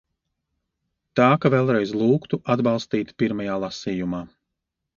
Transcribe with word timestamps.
Tā 1.19 1.27
ka 1.43 1.51
vēlreiz 1.55 1.93
lūgtu 2.03 2.41
atbalstīt 2.55 3.15
pirmajā 3.23 3.61
lasījumā. 3.69 4.27